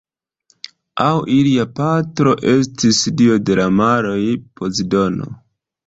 [1.07, 4.19] Aŭ ilia patro estis dio de la maroj
[4.61, 5.35] Pozidono.